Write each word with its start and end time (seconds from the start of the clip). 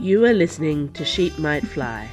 You 0.00 0.24
are 0.24 0.32
listening 0.32 0.90
to 0.94 1.04
Sheep 1.04 1.38
Might 1.38 1.62
Fly, 1.62 2.08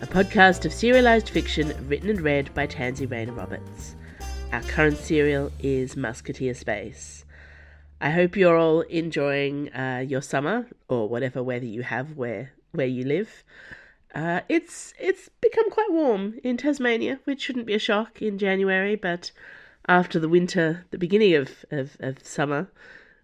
a 0.00 0.06
podcast 0.06 0.64
of 0.66 0.70
serialised 0.70 1.28
fiction 1.28 1.74
written 1.88 2.08
and 2.08 2.20
read 2.20 2.54
by 2.54 2.68
Tansy 2.68 3.06
Rayner 3.06 3.32
Roberts. 3.32 3.96
Our 4.52 4.62
current 4.62 4.98
serial 4.98 5.50
is 5.58 5.96
Musketeer 5.96 6.54
Space. 6.54 7.24
I 8.00 8.10
hope 8.10 8.36
you're 8.36 8.56
all 8.56 8.82
enjoying 8.82 9.74
uh, 9.74 10.04
your 10.06 10.22
summer 10.22 10.68
or 10.88 11.08
whatever 11.08 11.42
weather 11.42 11.66
you 11.66 11.82
have 11.82 12.16
where 12.16 12.52
where 12.70 12.86
you 12.86 13.04
live. 13.04 13.42
Uh, 14.14 14.42
it's 14.48 14.94
it's 15.00 15.28
become 15.40 15.72
quite 15.72 15.90
warm 15.90 16.38
in 16.44 16.56
Tasmania, 16.56 17.18
which 17.24 17.42
shouldn't 17.42 17.66
be 17.66 17.74
a 17.74 17.80
shock 17.80 18.22
in 18.22 18.38
January, 18.38 18.94
but 18.94 19.32
after 19.88 20.20
the 20.20 20.28
winter, 20.28 20.84
the 20.92 20.98
beginning 20.98 21.34
of, 21.34 21.64
of, 21.72 21.96
of 21.98 22.24
summer, 22.24 22.68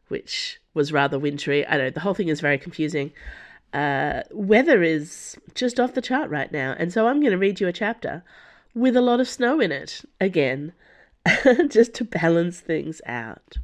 which 0.08 0.60
was 0.74 0.92
rather 0.92 1.16
wintry, 1.16 1.64
I 1.64 1.76
know 1.76 1.90
the 1.90 2.00
whole 2.00 2.14
thing 2.14 2.26
is 2.26 2.40
very 2.40 2.58
confusing. 2.58 3.12
Uh, 3.72 4.22
weather 4.32 4.82
is 4.82 5.36
just 5.54 5.78
off 5.78 5.94
the 5.94 6.02
chart 6.02 6.28
right 6.30 6.50
now, 6.50 6.74
and 6.78 6.92
so 6.92 7.06
I'm 7.06 7.20
going 7.20 7.32
to 7.32 7.38
read 7.38 7.60
you 7.60 7.68
a 7.68 7.72
chapter 7.72 8.24
with 8.74 8.96
a 8.96 9.00
lot 9.00 9.20
of 9.20 9.28
snow 9.28 9.60
in 9.60 9.70
it 9.70 10.02
again, 10.20 10.72
just 11.68 11.94
to 11.94 12.04
balance 12.04 12.60
things 12.60 13.00
out. 13.06 13.58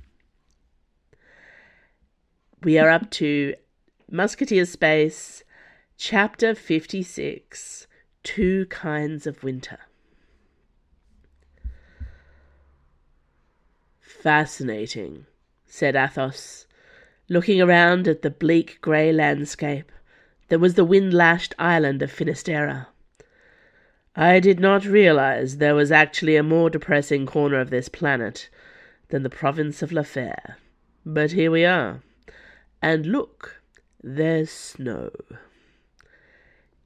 We 2.63 2.79
are 2.79 2.91
up 2.91 3.11
to 3.13 3.55
Musketeer 4.11 4.65
Space, 4.65 5.43
Chapter 5.97 6.55
56 6.55 7.87
Two 8.23 8.67
Kinds 8.67 9.27
of 9.27 9.45
Winter. 9.45 9.79
Fascinating, 14.01 15.27
said 15.65 15.95
Athos, 15.95 16.67
looking 17.29 17.61
around 17.61 18.09
at 18.09 18.23
the 18.23 18.31
bleak 18.31 18.81
grey 18.81 19.13
landscape 19.13 19.93
that 20.49 20.61
was 20.61 20.75
the 20.75 20.85
wind 20.85 21.13
lashed 21.13 21.55
island 21.59 22.03
of 22.03 22.11
Finisterre. 22.11 22.87
I 24.15 24.41
did 24.41 24.61
not 24.61 24.85
realize 24.85 25.59
there 25.59 25.75
was 25.75 25.93
actually 25.93 26.37
a 26.37 26.43
more 26.43 26.71
depressing 26.71 27.27
corner 27.27 27.61
of 27.61 27.71
this 27.71 27.89
planet 27.89 28.49
than 29.09 29.23
the 29.23 29.31
province 29.31 29.83
of 29.83 29.93
La 29.93 30.03
Fere. 30.03 30.57
But 31.05 31.33
here 31.33 31.51
we 31.51 31.65
are. 31.65 32.03
And 32.81 33.07
look, 33.07 33.61
there's 34.03 34.51
snow. 34.51 35.11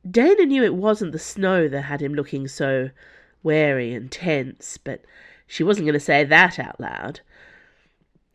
Dana 0.08 0.46
knew 0.46 0.64
it 0.64 0.74
wasn't 0.74 1.12
the 1.12 1.18
snow 1.18 1.68
that 1.68 1.82
had 1.82 2.00
him 2.00 2.14
looking 2.14 2.48
so 2.48 2.90
wary 3.42 3.92
and 3.94 4.10
tense, 4.10 4.78
but 4.78 5.04
she 5.46 5.62
wasn't 5.62 5.86
going 5.86 5.94
to 5.94 6.00
say 6.00 6.24
that 6.24 6.58
out 6.58 6.80
loud. 6.80 7.20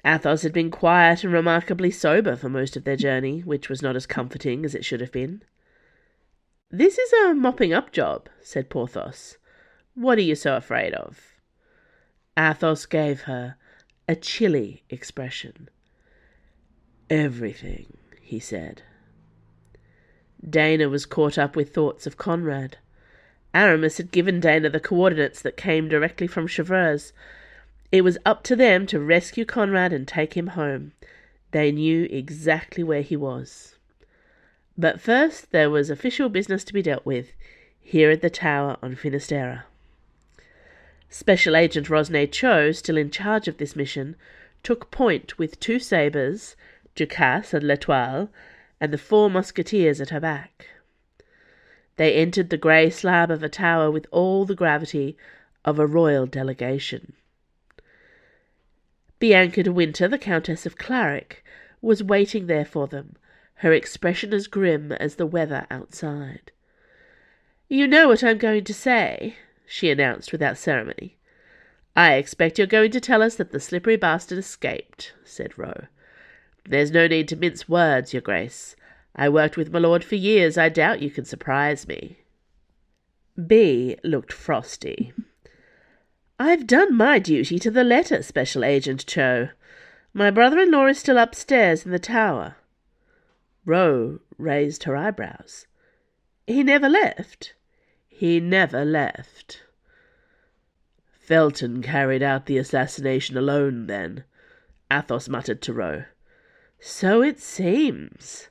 Athos 0.05 0.43
had 0.43 0.53
been 0.53 0.69
quiet 0.69 1.23
and 1.23 1.33
remarkably 1.33 1.89
sober 1.89 2.35
for 2.35 2.47
most 2.47 2.77
of 2.77 2.83
their 2.83 2.95
journey, 2.95 3.39
which 3.39 3.69
was 3.69 3.81
not 3.81 3.95
as 3.95 4.05
comforting 4.05 4.63
as 4.63 4.75
it 4.75 4.85
should 4.85 5.01
have 5.01 5.11
been. 5.11 5.41
This 6.69 6.99
is 6.99 7.11
a 7.13 7.33
mopping 7.33 7.73
up 7.73 7.91
job, 7.91 8.29
said 8.41 8.69
Porthos. 8.69 9.37
What 9.95 10.17
are 10.19 10.21
you 10.21 10.35
so 10.35 10.55
afraid 10.55 10.93
of? 10.93 11.35
Athos 12.37 12.85
gave 12.85 13.21
her 13.21 13.55
a 14.07 14.15
chilly 14.15 14.83
expression. 14.89 15.69
Everything, 17.09 17.97
he 18.21 18.39
said. 18.39 18.83
Dana 20.47 20.89
was 20.89 21.05
caught 21.05 21.37
up 21.37 21.55
with 21.55 21.73
thoughts 21.73 22.05
of 22.05 22.17
Conrad. 22.17 22.77
Aramis 23.53 23.97
had 23.97 24.11
given 24.11 24.39
Dana 24.39 24.69
the 24.69 24.79
coordinates 24.79 25.41
that 25.41 25.57
came 25.57 25.87
directly 25.87 26.27
from 26.27 26.45
Chevreuse. 26.45 27.13
It 27.91 28.01
was 28.01 28.17
up 28.25 28.43
to 28.43 28.55
them 28.55 28.87
to 28.87 28.99
rescue 28.99 29.45
Conrad 29.45 29.93
and 29.93 30.07
take 30.07 30.35
him 30.35 30.47
home. 30.47 30.93
They 31.51 31.71
knew 31.71 32.07
exactly 32.09 32.83
where 32.83 33.01
he 33.01 33.15
was. 33.15 33.75
But 34.77 34.99
first 34.99 35.51
there 35.51 35.69
was 35.69 35.89
official 35.89 36.27
business 36.27 36.63
to 36.65 36.73
be 36.73 36.81
dealt 36.81 37.05
with 37.05 37.31
here 37.79 38.09
at 38.09 38.21
the 38.21 38.29
tower 38.29 38.77
on 38.81 38.95
Finisterre. 38.95 39.65
Special 41.09 41.55
Agent 41.55 41.87
Rosne 41.87 42.29
Cho, 42.29 42.71
still 42.71 42.97
in 42.97 43.11
charge 43.11 43.47
of 43.47 43.57
this 43.57 43.75
mission, 43.75 44.15
took 44.63 44.91
point 44.91 45.37
with 45.37 45.59
two 45.59 45.79
sabres, 45.79 46.55
Ducasse 46.95 47.53
and 47.53 47.65
L'Etoile, 47.65 48.29
and 48.81 48.91
the 48.91 48.97
four 48.97 49.29
musketeers 49.29 50.01
at 50.01 50.09
her 50.09 50.19
back. 50.19 50.67
They 51.97 52.15
entered 52.15 52.49
the 52.49 52.57
grey 52.57 52.89
slab 52.89 53.31
of 53.31 53.43
a 53.43 53.49
tower 53.49 53.89
with 53.89 54.07
all 54.11 54.43
the 54.43 54.55
gravity 54.55 55.15
of 55.63 55.79
a 55.79 55.87
royal 55.87 56.25
delegation. 56.25 57.13
Bianca 59.19 59.63
de 59.63 59.71
Winter, 59.71 60.07
the 60.07 60.17
Countess 60.17 60.65
of 60.65 60.77
Clarick, 60.77 61.43
was 61.81 62.03
waiting 62.03 62.47
there 62.47 62.65
for 62.65 62.87
them, 62.87 63.15
her 63.55 63.71
expression 63.71 64.33
as 64.33 64.47
grim 64.47 64.91
as 64.91 65.15
the 65.15 65.25
weather 65.25 65.65
outside. 65.71 66.51
You 67.69 67.87
know 67.87 68.07
what 68.07 68.23
I'm 68.23 68.37
going 68.37 68.63
to 68.65 68.73
say, 68.73 69.37
she 69.65 69.89
announced 69.89 70.31
without 70.31 70.57
ceremony. 70.57 71.17
I 71.95 72.15
expect 72.15 72.57
you're 72.57 72.67
going 72.67 72.91
to 72.91 72.99
tell 72.99 73.23
us 73.23 73.35
that 73.35 73.51
the 73.51 73.59
slippery 73.59 73.95
bastard 73.95 74.37
escaped, 74.37 75.13
said 75.23 75.57
Ro. 75.57 75.85
There's 76.67 76.91
no 76.91 77.07
need 77.07 77.27
to 77.29 77.35
mince 77.35 77.69
words, 77.69 78.11
your 78.11 78.21
grace. 78.21 78.75
I 79.15 79.29
worked 79.29 79.55
with 79.55 79.71
Milord 79.71 80.03
for 80.03 80.15
years. 80.15 80.57
I 80.57 80.67
doubt 80.67 81.01
you 81.01 81.09
can 81.09 81.23
surprise 81.23 81.87
me. 81.87 82.17
B 83.47 83.95
looked 84.03 84.33
frosty. 84.33 85.13
I've 86.37 86.67
done 86.67 86.95
my 86.95 87.17
duty 87.19 87.59
to 87.59 87.71
the 87.71 87.85
letter, 87.85 88.21
Special 88.21 88.65
Agent 88.65 89.05
Cho. 89.05 89.49
My 90.13 90.31
brother-in-law 90.31 90.87
is 90.87 90.99
still 90.99 91.17
upstairs 91.17 91.85
in 91.85 91.91
the 91.91 91.99
tower. 91.99 92.57
Ro 93.63 94.19
raised 94.37 94.83
her 94.83 94.97
eyebrows. 94.97 95.65
He 96.45 96.61
never 96.61 96.89
left? 96.89 97.53
He 98.09 98.41
never 98.41 98.83
left. 98.83 99.63
Felton 101.09 101.81
carried 101.81 102.21
out 102.21 102.47
the 102.47 102.57
assassination 102.57 103.37
alone, 103.37 103.87
then, 103.87 104.25
Athos 104.91 105.29
muttered 105.29 105.61
to 105.63 105.73
Ro. 105.73 106.03
So 106.81 107.21
it 107.21 107.39
seems. 107.39 108.49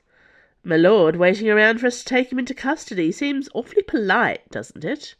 Milord 0.63 1.17
waiting 1.17 1.49
around 1.49 1.79
for 1.79 1.87
us 1.87 1.99
to 1.99 2.05
take 2.05 2.31
him 2.31 2.39
into 2.39 2.55
custody 2.55 3.11
seems 3.11 3.47
awfully 3.53 3.83
polite, 3.83 4.49
doesn't 4.49 4.83
it? 4.83 5.13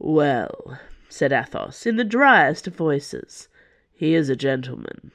Well, 0.00 0.78
said 1.08 1.32
Athos, 1.32 1.86
in 1.86 1.96
the 1.96 2.04
driest 2.04 2.66
of 2.66 2.74
voices, 2.74 3.48
he 3.92 4.14
is 4.14 4.28
a 4.28 4.36
gentleman. 4.36 5.10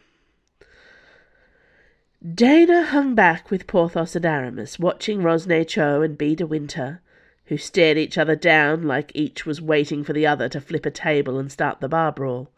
Dana 2.34 2.84
hung 2.84 3.16
back 3.16 3.50
with 3.50 3.68
Porthos 3.68 4.16
and 4.16 4.26
Aramis, 4.26 4.78
watching 4.78 5.22
Rosne 5.22 5.66
Cho 5.66 6.02
and 6.02 6.18
B. 6.18 6.36
de 6.36 6.46
Winter, 6.46 7.02
who 7.46 7.58
stared 7.58 7.98
each 7.98 8.18
other 8.18 8.36
down 8.36 8.84
like 8.84 9.12
each 9.16 9.46
was 9.46 9.62
waiting 9.62 10.04
for 10.04 10.14
the 10.14 10.28
other 10.28 10.50
to 10.50 10.62
flip 10.62 10.86
a 10.86 10.92
table 10.92 11.40
and 11.40 11.52
start 11.52 11.80
the 11.80 11.88
bar 11.88 12.12
brawl. 12.12 12.52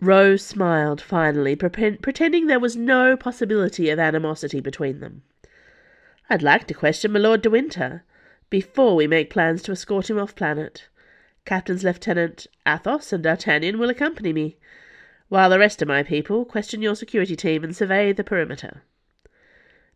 Rose 0.00 0.44
smiled 0.44 1.00
finally, 1.00 1.56
pretending 1.56 2.46
there 2.46 2.60
was 2.60 2.76
no 2.76 3.16
possibility 3.16 3.90
of 3.90 3.98
animosity 3.98 4.60
between 4.60 5.00
them. 5.00 5.22
I'd 6.30 6.42
like 6.42 6.66
to 6.68 6.74
question 6.74 7.12
my 7.12 7.18
Lord 7.18 7.42
de 7.42 7.50
Winter 7.50 8.04
before 8.50 8.96
we 8.96 9.06
make 9.06 9.30
plans 9.30 9.62
to 9.62 9.72
escort 9.72 10.08
him 10.08 10.18
off 10.18 10.34
planet. 10.34 10.88
Captain's 11.44 11.84
Lieutenant 11.84 12.46
Athos 12.66 13.12
and 13.12 13.22
D'Artagnan 13.22 13.78
will 13.78 13.90
accompany 13.90 14.32
me, 14.32 14.56
while 15.28 15.50
the 15.50 15.58
rest 15.58 15.82
of 15.82 15.88
my 15.88 16.02
people 16.02 16.44
question 16.44 16.82
your 16.82 16.94
security 16.94 17.36
team 17.36 17.64
and 17.64 17.76
survey 17.76 18.12
the 18.12 18.24
perimeter. 18.24 18.82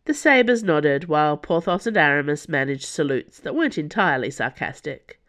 The 0.05 0.13
sabres 0.13 0.63
nodded, 0.63 1.05
while 1.05 1.37
Porthos 1.37 1.87
and 1.87 1.95
Aramis 1.95 2.49
managed 2.49 2.85
salutes 2.85 3.39
that 3.39 3.55
weren't 3.55 3.77
entirely 3.77 4.29
sarcastic. 4.29 5.21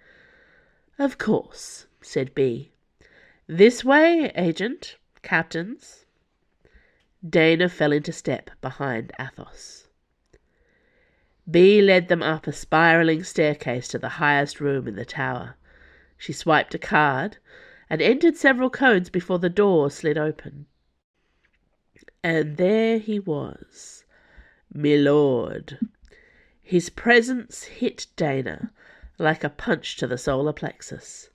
Of 0.99 1.17
course, 1.19 1.87
said 2.01 2.35
B. 2.35 2.73
This 3.47 3.85
way, 3.85 4.33
agent, 4.35 4.97
captains. 5.23 6.07
Dana 7.27 7.69
fell 7.69 7.93
into 7.93 8.13
step 8.13 8.51
behind 8.61 9.13
Athos. 9.19 9.84
B 11.51 11.83
led 11.83 12.09
them 12.09 12.23
up 12.23 12.47
a 12.47 12.53
spiraling 12.53 13.23
staircase 13.23 13.89
to 13.89 13.99
the 13.99 14.21
highest 14.21 14.61
room 14.61 14.89
in 14.89 14.97
the 14.97 15.05
tower. 15.05 15.57
She 16.17 16.33
swiped 16.33 16.75
a 16.75 16.79
card 16.79 17.37
and 17.91 18.01
entered 18.01 18.37
several 18.37 18.71
codes 18.71 19.11
before 19.11 19.39
the 19.39 19.51
door 19.51 19.91
slid 19.91 20.17
open. 20.17 20.67
And 22.23 22.57
there 22.57 22.99
he 22.99 23.19
was, 23.19 24.05
milord. 24.73 25.79
His 26.63 26.89
presence 26.89 27.65
hit 27.65 28.07
Dana 28.17 28.73
like 29.19 29.45
a 29.45 29.51
punch 29.51 29.97
to 29.99 30.07
the 30.07 30.17
solar 30.17 30.53
plexus. 30.53 31.29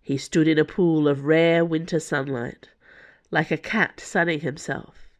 He 0.00 0.16
stood 0.16 0.48
in 0.48 0.58
a 0.58 0.64
pool 0.64 1.06
of 1.06 1.24
rare 1.24 1.64
winter 1.64 2.00
sunlight, 2.00 2.70
like 3.30 3.50
a 3.50 3.58
cat 3.58 4.00
sunning 4.00 4.40
himself. 4.40 5.10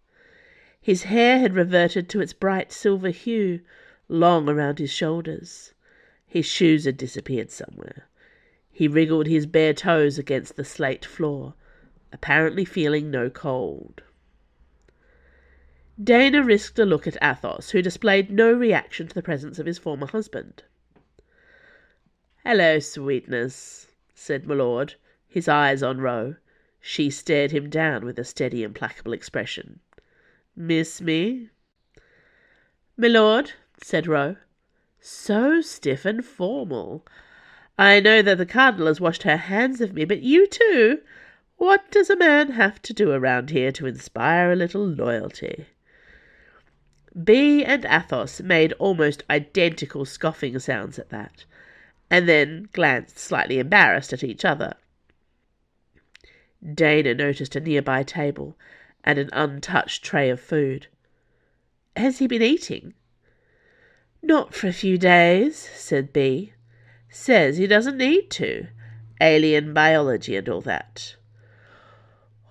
His 0.80 1.04
hair 1.04 1.38
had 1.38 1.54
reverted 1.54 2.08
to 2.08 2.20
its 2.20 2.32
bright 2.32 2.72
silver 2.72 3.10
hue, 3.10 3.60
long 4.08 4.49
around 4.49 4.79
his 4.79 4.91
shoulders. 4.91 5.73
His 6.26 6.47
shoes 6.47 6.85
had 6.85 6.97
disappeared 6.97 7.50
somewhere. 7.50 8.08
He 8.70 8.88
wriggled 8.88 9.26
his 9.26 9.47
bare 9.47 9.73
toes 9.73 10.19
against 10.19 10.56
the 10.56 10.64
slate 10.64 11.05
floor, 11.05 11.55
apparently 12.12 12.64
feeling 12.64 13.11
no 13.11 13.31
cold. 13.31 14.03
Dana 16.03 16.43
risked 16.43 16.79
a 16.79 16.85
look 16.85 17.06
at 17.06 17.17
Athos, 17.23 17.70
who 17.70 17.81
displayed 17.81 18.31
no 18.31 18.53
reaction 18.53 19.08
to 19.08 19.14
the 19.14 19.23
presence 19.23 19.58
of 19.58 19.64
his 19.64 19.79
former 19.79 20.06
husband. 20.06 20.62
Hello, 22.44 22.79
sweetness, 22.79 23.88
said 24.14 24.47
Milord, 24.47 24.94
his 25.26 25.49
eyes 25.49 25.82
on 25.82 25.99
Ro. 25.99 26.37
She 26.81 27.09
stared 27.09 27.50
him 27.50 27.70
down 27.70 28.05
with 28.05 28.19
a 28.19 28.25
steady, 28.25 28.62
implacable 28.62 29.14
expression. 29.14 29.81
Miss 30.55 31.00
me? 31.00 31.49
Milord, 32.97 33.52
said 33.82 34.06
Ro. 34.06 34.37
So 35.00 35.61
stiff 35.61 36.05
and 36.05 36.25
formal. 36.25 37.06
I 37.78 38.00
know 38.00 38.23
that 38.23 38.38
the 38.38 38.46
cardinal 38.46 38.87
has 38.87 39.00
washed 39.00 39.25
her 39.25 39.37
hands 39.37 39.81
of 39.81 39.93
me, 39.93 40.05
but 40.05 40.23
you 40.23 40.46
too? 40.46 41.00
What 41.58 41.90
does 41.90 42.11
a 42.11 42.17
man 42.17 42.52
have 42.52 42.81
to 42.82 42.93
do 42.93 43.12
around 43.12 43.50
here 43.50 43.73
to 43.73 43.87
inspire 43.87 44.50
a 44.50 44.56
little 44.56 44.87
loyalty? 44.87 45.67
B 47.25 47.64
and 47.64 47.84
Athos 47.87 48.40
made 48.43 48.73
almost 48.75 49.25
identical 49.31 50.05
scoffing 50.05 50.58
sounds 50.58 50.99
at 50.99 51.08
that, 51.11 51.44
and 52.11 52.28
then 52.28 52.69
glanced 52.73 53.19
slightly 53.19 53.58
embarrassed 53.58 54.12
at 54.12 54.25
each 54.25 54.44
other. 54.44 54.75
Dana 56.75 57.14
noticed 57.14 57.56
a 57.56 57.61
nearby 57.61 58.02
table 58.02 58.56
and 59.05 59.19
an 59.19 59.31
untouched 59.32 60.02
tray 60.02 60.28
of 60.31 60.40
food. 60.40 60.88
Has 61.96 62.19
he 62.19 62.26
been 62.26 62.43
eating? 62.43 62.93
Not 64.26 64.55
for 64.55 64.67
a 64.67 64.73
few 64.73 64.99
days, 64.99 65.56
said 65.56 66.12
B. 66.12 66.52
Says 67.08 67.58
he 67.58 67.69
doesn't 67.69 67.96
need 67.96 68.28
to. 68.31 68.67
Alien 69.20 69.73
biology 69.73 70.34
and 70.34 70.49
all 70.49 70.61
that. 70.62 71.14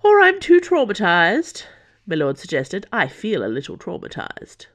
Or 0.02 0.22
I'm 0.22 0.40
too 0.40 0.58
traumatized, 0.58 1.64
Milord 2.06 2.38
suggested. 2.38 2.86
I 2.90 3.08
feel 3.08 3.44
a 3.44 3.52
little 3.52 3.76
traumatized. 3.76 4.68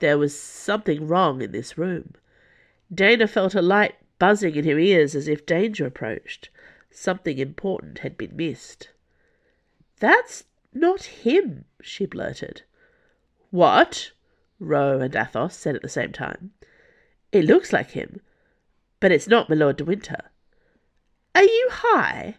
There 0.00 0.18
was 0.18 0.38
something 0.38 1.08
wrong 1.08 1.40
in 1.40 1.52
this 1.52 1.78
room. 1.78 2.12
Dana 2.94 3.26
felt 3.26 3.54
a 3.54 3.62
light 3.62 3.94
buzzing 4.18 4.54
in 4.54 4.66
her 4.66 4.78
ears 4.78 5.14
as 5.14 5.28
if 5.28 5.46
danger 5.46 5.86
approached. 5.86 6.50
Something 6.90 7.38
important 7.38 8.00
had 8.00 8.18
been 8.18 8.36
missed. 8.36 8.90
That's 9.98 10.44
not 10.74 11.04
him, 11.04 11.64
she 11.80 12.04
blurted. 12.04 12.64
What? 13.50 14.10
Ro 14.58 15.00
and 15.00 15.14
Athos 15.14 15.54
said 15.54 15.76
at 15.76 15.82
the 15.82 15.88
same 15.88 16.12
time. 16.12 16.52
It 17.32 17.44
looks 17.44 17.72
like 17.72 17.90
him, 17.90 18.20
but 19.00 19.12
it's 19.12 19.28
not 19.28 19.50
Milord 19.50 19.76
de 19.76 19.84
Winter. 19.84 20.30
Are 21.34 21.42
you 21.42 21.68
high? 21.70 22.36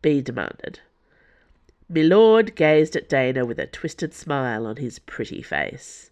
Bee 0.00 0.20
demanded. 0.20 0.80
Milord 1.88 2.54
gazed 2.54 2.96
at 2.96 3.08
Dana 3.08 3.44
with 3.44 3.58
a 3.58 3.66
twisted 3.66 4.14
smile 4.14 4.66
on 4.66 4.76
his 4.76 4.98
pretty 4.98 5.42
face. 5.42 6.10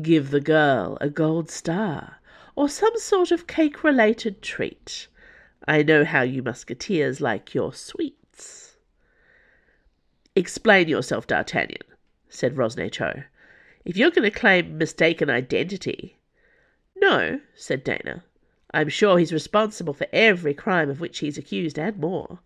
Give 0.00 0.30
the 0.30 0.40
girl 0.40 0.96
a 1.00 1.10
gold 1.10 1.50
star, 1.50 2.16
or 2.54 2.68
some 2.68 2.96
sort 2.98 3.30
of 3.30 3.46
cake-related 3.46 4.42
treat. 4.42 5.08
I 5.68 5.82
know 5.82 6.04
how 6.04 6.22
you 6.22 6.42
musketeers 6.42 7.20
like 7.20 7.54
your 7.54 7.72
sweets. 7.74 8.76
Explain 10.34 10.88
yourself, 10.88 11.26
D'Artagnan, 11.26 11.82
said 12.28 12.56
Rosne 12.56 12.90
Cho. 12.90 13.24
If 13.86 13.96
you're 13.96 14.10
going 14.10 14.24
to 14.24 14.36
claim 14.36 14.78
mistaken 14.78 15.30
identity. 15.30 16.16
No, 16.96 17.40
said 17.54 17.84
Dana. 17.84 18.24
I'm 18.74 18.88
sure 18.88 19.16
he's 19.16 19.32
responsible 19.32 19.94
for 19.94 20.08
every 20.12 20.54
crime 20.54 20.90
of 20.90 20.98
which 20.98 21.20
he's 21.20 21.38
accused 21.38 21.78
and 21.78 21.96
more. 21.96 22.40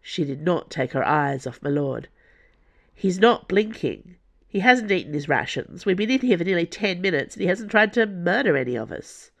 She 0.00 0.24
did 0.24 0.40
not 0.40 0.70
take 0.70 0.92
her 0.92 1.04
eyes 1.04 1.48
off 1.48 1.60
Milord. 1.62 2.06
He's 2.94 3.18
not 3.18 3.48
blinking. 3.48 4.14
He 4.46 4.60
hasn't 4.60 4.92
eaten 4.92 5.14
his 5.14 5.28
rations. 5.28 5.84
We've 5.84 5.96
been 5.96 6.12
in 6.12 6.20
here 6.20 6.38
for 6.38 6.44
nearly 6.44 6.64
ten 6.64 7.00
minutes, 7.00 7.34
and 7.34 7.42
he 7.42 7.48
hasn't 7.48 7.72
tried 7.72 7.92
to 7.94 8.06
murder 8.06 8.56
any 8.56 8.76
of 8.76 8.92
us. 8.92 9.32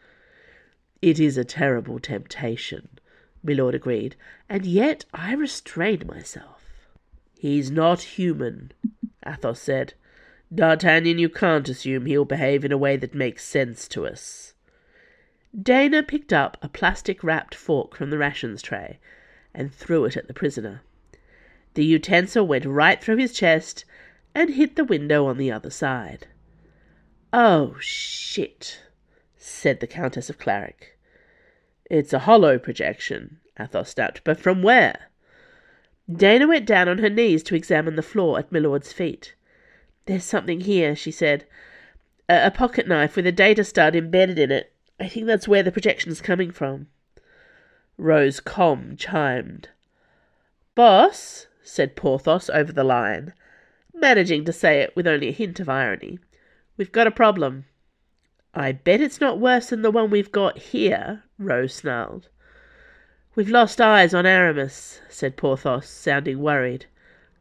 It 1.00 1.20
is 1.20 1.38
a 1.38 1.44
terrible 1.44 2.00
temptation, 2.00 2.88
Milord 3.44 3.76
agreed, 3.76 4.16
and 4.48 4.66
yet 4.66 5.04
I 5.14 5.34
restrained 5.34 6.04
myself. 6.04 6.64
He's 7.38 7.70
not 7.70 8.02
human, 8.02 8.72
Athos 9.24 9.60
said. 9.60 9.94
D'Artagnan, 10.54 11.18
you 11.18 11.28
can't 11.28 11.68
assume 11.68 12.06
he'll 12.06 12.24
behave 12.24 12.64
in 12.64 12.72
a 12.72 12.78
way 12.78 12.96
that 12.96 13.14
makes 13.14 13.44
sense 13.44 13.86
to 13.88 14.06
us. 14.06 14.54
Dana 15.60 16.02
picked 16.02 16.32
up 16.32 16.56
a 16.62 16.68
plastic-wrapped 16.68 17.54
fork 17.54 17.94
from 17.94 18.10
the 18.10 18.18
rations 18.18 18.62
tray 18.62 18.98
and 19.54 19.72
threw 19.72 20.04
it 20.04 20.16
at 20.16 20.26
the 20.26 20.34
prisoner. 20.34 20.82
The 21.74 21.84
utensil 21.84 22.46
went 22.46 22.64
right 22.64 23.02
through 23.02 23.16
his 23.16 23.34
chest 23.34 23.84
and 24.34 24.50
hit 24.50 24.76
the 24.76 24.84
window 24.84 25.26
on 25.26 25.36
the 25.36 25.52
other 25.52 25.70
side. 25.70 26.26
Oh, 27.32 27.76
shit, 27.78 28.80
said 29.36 29.80
the 29.80 29.86
Countess 29.86 30.30
of 30.30 30.38
Clarick. 30.38 30.96
It's 31.90 32.12
a 32.12 32.20
hollow 32.20 32.58
projection, 32.58 33.38
Athos 33.58 33.90
snapped, 33.90 34.22
but 34.24 34.40
from 34.40 34.62
where? 34.62 35.10
Dana 36.10 36.46
went 36.46 36.66
down 36.66 36.88
on 36.88 36.98
her 36.98 37.10
knees 37.10 37.42
to 37.44 37.54
examine 37.54 37.96
the 37.96 38.02
floor 38.02 38.38
at 38.38 38.50
Milord's 38.50 38.92
feet. 38.92 39.34
There's 40.08 40.24
something 40.24 40.62
here, 40.62 40.96
she 40.96 41.10
said. 41.10 41.44
A, 42.30 42.46
a 42.46 42.50
pocket 42.50 42.88
knife 42.88 43.14
with 43.14 43.26
a 43.26 43.32
data 43.32 43.62
stud 43.62 43.94
embedded 43.94 44.38
in 44.38 44.50
it. 44.50 44.72
I 44.98 45.06
think 45.06 45.26
that's 45.26 45.46
where 45.46 45.62
the 45.62 45.70
projection's 45.70 46.22
coming 46.22 46.50
from. 46.50 46.86
Ro's 47.98 48.40
com 48.40 48.96
chimed. 48.96 49.68
Boss, 50.74 51.48
said 51.62 51.94
Porthos 51.94 52.48
over 52.48 52.72
the 52.72 52.84
line, 52.84 53.34
managing 53.92 54.46
to 54.46 54.52
say 54.52 54.80
it 54.80 54.96
with 54.96 55.06
only 55.06 55.28
a 55.28 55.32
hint 55.32 55.60
of 55.60 55.68
irony, 55.68 56.18
we've 56.78 56.90
got 56.90 57.06
a 57.06 57.10
problem. 57.10 57.66
I 58.54 58.72
bet 58.72 59.02
it's 59.02 59.20
not 59.20 59.38
worse 59.38 59.68
than 59.68 59.82
the 59.82 59.90
one 59.90 60.08
we've 60.08 60.32
got 60.32 60.56
here, 60.56 61.24
Rose 61.38 61.74
snarled. 61.74 62.30
We've 63.34 63.50
lost 63.50 63.78
eyes 63.78 64.14
on 64.14 64.24
Aramis, 64.24 65.02
said 65.10 65.36
Porthos, 65.36 65.86
sounding 65.86 66.38
worried. 66.38 66.86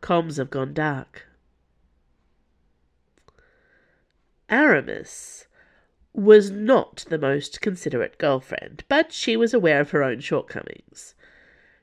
Comms 0.01 0.35
have 0.35 0.49
gone 0.49 0.73
dark. 0.73 1.26
Aramis 4.49 5.47
was 6.13 6.49
not 6.49 7.05
the 7.09 7.17
most 7.17 7.61
considerate 7.61 8.17
girlfriend, 8.17 8.83
but 8.87 9.11
she 9.11 9.37
was 9.37 9.53
aware 9.53 9.79
of 9.81 9.91
her 9.91 10.03
own 10.03 10.19
shortcomings. 10.19 11.13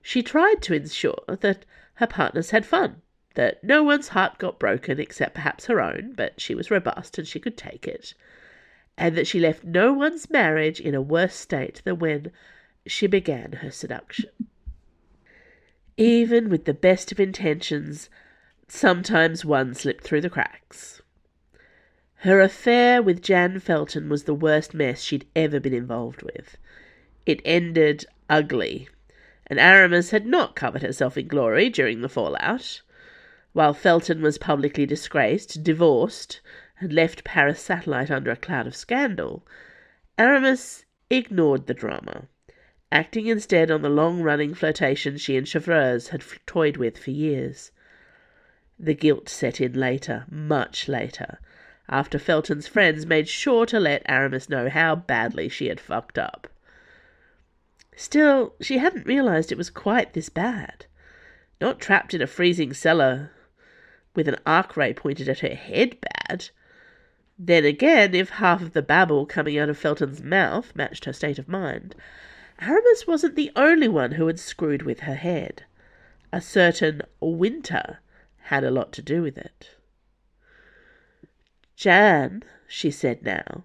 She 0.03 0.23
tried 0.23 0.61
to 0.63 0.75
ensure 0.75 1.23
that 1.29 1.65
her 1.95 2.07
partners 2.07 2.51
had 2.51 2.67
fun, 2.67 3.03
that 3.35 3.63
no 3.63 3.83
one's 3.83 4.09
heart 4.09 4.39
got 4.39 4.59
broken 4.59 4.99
except 4.99 5.35
perhaps 5.35 5.67
her 5.67 5.81
own, 5.81 6.15
but 6.17 6.41
she 6.41 6.55
was 6.55 6.71
robust 6.71 7.19
and 7.19 7.29
she 7.29 7.39
could 7.39 7.57
take 7.57 7.87
it, 7.87 8.15
and 8.97 9.17
that 9.17 9.27
she 9.27 9.39
left 9.39 9.65
no 9.65 9.93
one's 9.93 10.31
marriage 10.31 10.81
in 10.81 10.95
a 10.95 11.03
worse 11.03 11.35
state 11.35 11.81
than 11.85 11.99
when 11.99 12.33
she 12.87 13.07
began 13.07 13.53
her 13.53 13.71
seduction. 13.71 14.31
Even 15.97 16.49
with 16.49 16.65
the 16.65 16.75
best 16.75 17.13
of 17.13 17.21
intentions, 17.21 18.11
sometimes 18.67 19.45
one 19.45 19.75
slipped 19.75 20.03
through 20.03 20.21
the 20.21 20.31
cracks. 20.31 21.03
Her 22.19 22.41
affair 22.41 23.03
with 23.03 23.23
Jan 23.23 23.59
Felton 23.59 24.09
was 24.09 24.23
the 24.23 24.35
worst 24.35 24.73
mess 24.73 25.03
she'd 25.03 25.27
ever 25.35 25.59
been 25.59 25.75
involved 25.75 26.23
with. 26.23 26.57
It 27.27 27.41
ended 27.45 28.07
ugly, 28.31 28.89
and 29.49 29.59
Aramis 29.59 30.11
had 30.11 30.25
not 30.25 30.55
covered 30.55 30.83
herself 30.83 31.19
in 31.19 31.27
glory 31.27 31.69
during 31.69 32.01
the 32.01 32.09
fallout. 32.09 32.83
While 33.53 33.75
Felton 33.75 34.23
was 34.23 34.39
publicly 34.39 34.87
disgraced, 34.87 35.63
divorced, 35.63 36.41
and 36.81 36.93
left 36.93 37.25
Paris 37.25 37.61
satellite 37.61 38.11
under 38.11 38.31
a 38.31 38.37
cloud 38.37 38.67
of 38.67 38.77
scandal, 38.77 39.47
Aramis 40.17 40.85
ignored 41.11 41.67
the 41.67 41.75
drama, 41.75 42.29
acting 42.93 43.27
instead 43.27 43.71
on 43.71 43.83
the 43.83 43.89
long-running 43.89 44.55
flirtation 44.55 45.19
she 45.19 45.37
and 45.37 45.49
Chevreuse 45.49 46.09
had 46.09 46.23
toyed 46.47 46.77
with 46.77 46.97
for 46.97 47.11
years. 47.11 47.73
The 48.79 48.95
guilt 48.95 49.29
set 49.29 49.61
in 49.61 49.73
later, 49.73 50.27
much 50.31 50.89
later, 50.89 51.39
after 51.89 52.19
Felton's 52.19 52.67
friends 52.67 53.07
made 53.07 53.29
sure 53.29 53.67
to 53.67 53.79
let 53.79 54.03
Aramis 54.09 54.49
know 54.49 54.69
how 54.69 54.95
badly 54.95 55.49
she 55.49 55.67
had 55.67 55.81
fucked 55.81 56.19
up. 56.19 56.49
Still, 57.97 58.55
she 58.61 58.79
hadn't 58.79 59.07
realized 59.07 59.53
it 59.53 59.59
was 59.59 59.71
quite 59.71 60.15
this 60.15 60.29
bad. 60.29 60.87
Not 61.61 61.81
trapped 61.81 62.15
in 62.15 62.23
a 62.23 62.27
freezing 62.27 62.73
cellar 62.73 63.31
with 64.15 64.29
an 64.29 64.37
arc 64.47 64.77
ray 64.77 64.93
pointed 64.93 65.29
at 65.29 65.41
her 65.41 65.55
head 65.55 65.99
bad. 66.01 66.51
Then 67.39 67.65
again, 67.65 68.15
if 68.15 68.31
half 68.31 68.63
of 68.63 68.73
the 68.73 68.83
babble 68.83 69.27
coming 69.27 69.59
out 69.59 69.69
of 69.69 69.79
Felton's 69.79 70.23
mouth 70.23 70.75
matched 70.75 71.05
her 71.05 71.13
state 71.13 71.39
of 71.39 71.49
mind, 71.49 71.95
Aramis 72.61 73.07
wasn't 73.07 73.35
the 73.35 73.51
only 73.57 73.89
one 73.89 74.13
who 74.13 74.27
had 74.27 74.39
screwed 74.39 74.83
with 74.83 75.01
her 75.01 75.17
head. 75.17 75.65
A 76.33 76.41
certain 76.41 77.03
Winter 77.21 77.99
had 78.43 78.65
a 78.65 78.71
lot 78.71 78.93
to 78.93 79.03
do 79.03 79.23
with 79.23 79.37
it. 79.37 79.74
Jan, 81.77 82.43
she 82.69 82.91
said 82.91 83.23
now, 83.23 83.65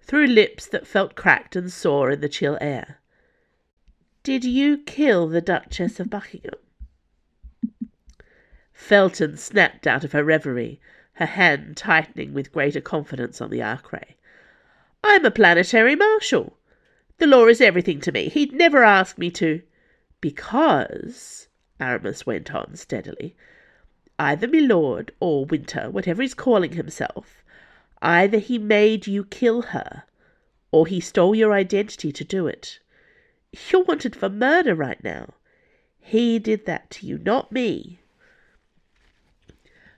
through 0.00 0.26
lips 0.26 0.66
that 0.66 0.86
felt 0.86 1.16
cracked 1.16 1.56
and 1.56 1.72
sore 1.72 2.10
in 2.10 2.20
the 2.20 2.28
chill 2.28 2.56
air, 2.60 3.00
did 4.22 4.44
you 4.44 4.78
kill 4.78 5.28
the 5.28 5.40
Duchess 5.40 6.00
of 6.00 6.10
Buckingham? 6.10 6.58
Felton 8.72 9.36
snapped 9.36 9.86
out 9.86 10.04
of 10.04 10.12
her 10.12 10.22
reverie, 10.22 10.80
her 11.14 11.26
hand 11.26 11.76
tightening 11.76 12.34
with 12.34 12.52
greater 12.52 12.80
confidence 12.80 13.40
on 13.40 13.50
the 13.50 13.62
arc 13.62 13.92
ray. 13.92 14.16
I'm 15.02 15.24
a 15.24 15.30
planetary 15.30 15.96
marshal. 15.96 16.56
The 17.18 17.26
law 17.26 17.46
is 17.46 17.60
everything 17.60 18.00
to 18.02 18.12
me. 18.12 18.28
He'd 18.28 18.52
never 18.52 18.84
ask 18.84 19.16
me 19.16 19.30
to. 19.32 19.62
Because, 20.20 21.48
Aramis 21.80 22.26
went 22.26 22.54
on 22.54 22.76
steadily, 22.76 23.36
either 24.18 24.48
Milord 24.48 25.12
or 25.20 25.44
Winter, 25.44 25.90
whatever 25.90 26.22
he's 26.22 26.34
calling 26.34 26.72
himself, 26.72 27.44
either 28.00 28.38
he 28.38 28.58
made 28.58 29.06
you 29.06 29.24
kill 29.24 29.62
her, 29.62 30.04
or 30.70 30.86
he 30.86 31.00
stole 31.00 31.34
your 31.34 31.52
identity 31.52 32.12
to 32.12 32.24
do 32.24 32.46
it. 32.46 32.78
You're 33.70 33.84
wanted 33.84 34.16
for 34.16 34.28
murder 34.28 34.74
right 34.74 35.02
now. 35.02 35.34
He 35.98 36.38
did 36.38 36.66
that 36.66 36.90
to 36.92 37.06
you, 37.06 37.18
not 37.18 37.52
me. 37.52 38.00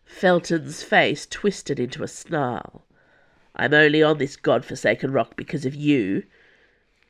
Felton's 0.04 0.82
face 0.82 1.26
twisted 1.26 1.78
into 1.78 2.02
a 2.02 2.08
snarl. 2.08 2.84
I'm 3.54 3.74
only 3.74 4.02
on 4.02 4.18
this 4.18 4.36
god-forsaken 4.36 5.10
rock 5.12 5.36
because 5.36 5.66
of 5.66 5.74
you. 5.74 6.22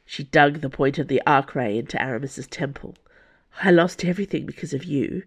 She 0.05 0.25
dug 0.25 0.61
the 0.61 0.71
point 0.71 0.99
of 0.99 1.09
the 1.09 1.23
arc 1.27 1.55
ray 1.55 1.79
into 1.79 2.03
Aramis's 2.03 2.47
temple. 2.47 2.97
I 3.63 3.71
lost 3.71 4.05
everything 4.05 4.47
because 4.47 4.73
of 4.73 4.85
you. 4.85 5.23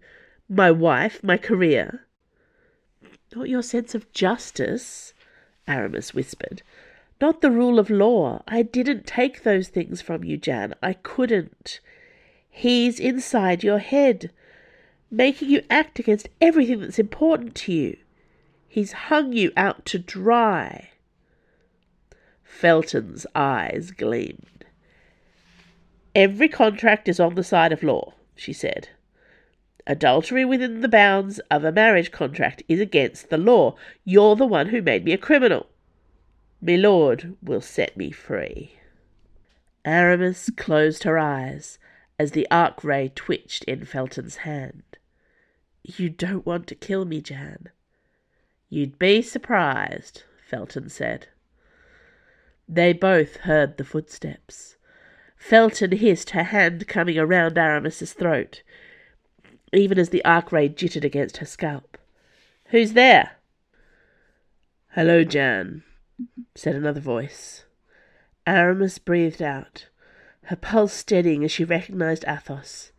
My 0.54 0.70
wife, 0.70 1.24
my 1.24 1.38
career. 1.38 2.04
Not 3.34 3.48
your 3.48 3.62
sense 3.62 3.94
of 3.94 4.12
justice, 4.12 5.14
Aramis 5.66 6.12
whispered. 6.12 6.62
Not 7.22 7.40
the 7.40 7.50
rule 7.50 7.78
of 7.78 7.88
law. 7.88 8.42
I 8.46 8.60
didn't 8.60 9.06
take 9.06 9.44
those 9.44 9.68
things 9.68 10.02
from 10.02 10.24
you, 10.24 10.36
Jan. 10.36 10.74
I 10.82 10.92
couldn't. 10.92 11.80
He's 12.50 13.00
inside 13.00 13.64
your 13.64 13.78
head, 13.78 14.30
making 15.10 15.48
you 15.48 15.62
act 15.70 15.98
against 15.98 16.28
everything 16.38 16.80
that's 16.80 16.98
important 16.98 17.54
to 17.54 17.72
you. 17.72 17.96
He's 18.68 18.92
hung 18.92 19.32
you 19.32 19.52
out 19.56 19.86
to 19.86 19.98
dry. 19.98 20.90
Felton's 22.44 23.26
eyes 23.34 23.90
gleamed. 23.90 24.66
Every 26.14 26.50
contract 26.50 27.08
is 27.08 27.18
on 27.18 27.36
the 27.36 27.42
side 27.42 27.72
of 27.72 27.82
law, 27.82 28.12
she 28.36 28.52
said. 28.52 28.90
Adultery 29.86 30.44
within 30.44 30.80
the 30.80 30.88
bounds 30.88 31.38
of 31.50 31.64
a 31.64 31.72
marriage 31.72 32.12
contract 32.12 32.62
is 32.68 32.80
against 32.80 33.30
the 33.30 33.38
law. 33.38 33.74
You're 34.04 34.36
the 34.36 34.46
one 34.46 34.68
who 34.68 34.80
made 34.80 35.04
me 35.04 35.12
a 35.12 35.18
criminal. 35.18 35.66
Milord 36.60 37.36
will 37.42 37.60
set 37.60 37.96
me 37.96 38.12
free. 38.12 38.76
Aramis 39.84 40.50
closed 40.56 41.02
her 41.02 41.18
eyes 41.18 41.78
as 42.18 42.30
the 42.30 42.46
arc 42.50 42.84
ray 42.84 43.10
twitched 43.12 43.64
in 43.64 43.84
Felton's 43.84 44.36
hand. 44.36 44.84
You 45.82 46.08
don't 46.08 46.46
want 46.46 46.68
to 46.68 46.76
kill 46.76 47.04
me, 47.04 47.20
Jan. 47.20 47.68
You'd 48.68 48.98
be 48.98 49.20
surprised, 49.22 50.22
Felton 50.48 50.88
said. 50.88 51.26
They 52.68 52.92
both 52.92 53.38
heard 53.38 53.76
the 53.76 53.84
footsteps. 53.84 54.76
Felton 55.36 55.90
hissed, 55.90 56.30
her 56.30 56.44
hand 56.44 56.86
coming 56.86 57.18
around 57.18 57.58
Aramis's 57.58 58.12
throat, 58.12 58.62
even 59.72 59.98
as 59.98 60.10
the 60.10 60.24
arc 60.24 60.52
ray 60.52 60.68
jittered 60.68 61.04
against 61.04 61.38
her 61.38 61.46
scalp. 61.46 61.98
Who's 62.66 62.92
there? 62.92 63.32
Hello, 64.90 65.24
Jan, 65.24 65.82
said 66.54 66.74
another 66.74 67.00
voice. 67.00 67.64
Aramis 68.46 68.98
breathed 68.98 69.40
out 69.40 69.86
her 70.46 70.56
pulse 70.56 70.92
steadying 70.92 71.44
as 71.44 71.52
she 71.52 71.64
recognized 71.64 72.24
Athos. 72.26 72.92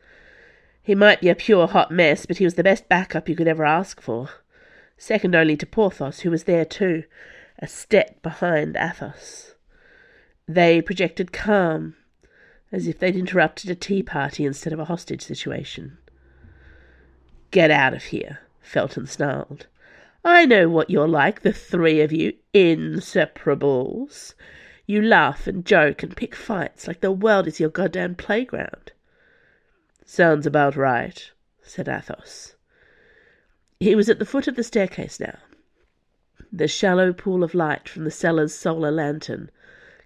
He 0.81 0.95
might 0.95 1.21
be 1.21 1.29
a 1.29 1.35
pure 1.35 1.67
hot 1.67 1.91
mess, 1.91 2.25
but 2.25 2.37
he 2.37 2.45
was 2.45 2.55
the 2.55 2.63
best 2.63 2.89
backup 2.89 3.27
you 3.29 3.35
could 3.35 3.47
ever 3.47 3.65
ask 3.65 4.01
for. 4.01 4.29
Second 4.97 5.35
only 5.35 5.57
to 5.57 5.65
Porthos, 5.65 6.21
who 6.21 6.31
was 6.31 6.45
there 6.45 6.65
too, 6.65 7.03
a 7.59 7.67
step 7.67 8.21
behind 8.21 8.75
Athos. 8.77 9.55
They 10.47 10.81
projected 10.81 11.31
calm, 11.31 11.95
as 12.71 12.87
if 12.87 12.99
they'd 12.99 13.15
interrupted 13.15 13.69
a 13.69 13.75
tea 13.75 14.03
party 14.03 14.45
instead 14.45 14.73
of 14.73 14.79
a 14.79 14.85
hostage 14.85 15.21
situation. 15.21 15.97
Get 17.53 17.69
out 17.69 17.93
of 17.93 18.05
here, 18.05 18.39
Felton 18.61 19.05
snarled. 19.05 19.67
I 20.25 20.43
know 20.43 20.67
what 20.69 20.89
you're 20.89 21.07
like, 21.07 21.43
the 21.43 21.53
three 21.53 22.01
of 22.01 22.11
you, 22.11 22.33
inseparables. 22.51 24.33
You 24.87 25.03
laugh 25.03 25.45
and 25.45 25.63
joke 25.63 26.01
and 26.01 26.17
pick 26.17 26.33
fights 26.33 26.87
like 26.87 27.01
the 27.01 27.11
world 27.11 27.45
is 27.45 27.59
your 27.59 27.69
goddamn 27.69 28.15
playground. 28.15 28.91
Sounds 30.03 30.47
about 30.47 30.75
right, 30.75 31.29
said 31.61 31.87
Athos. 31.87 32.55
He 33.79 33.93
was 33.93 34.09
at 34.09 34.17
the 34.17 34.25
foot 34.25 34.47
of 34.47 34.55
the 34.55 34.63
staircase 34.63 35.19
now. 35.19 35.37
The 36.51 36.67
shallow 36.67 37.13
pool 37.13 37.43
of 37.43 37.53
light 37.53 37.87
from 37.87 38.03
the 38.03 38.09
cellar's 38.09 38.55
solar 38.55 38.89
lantern 38.89 39.51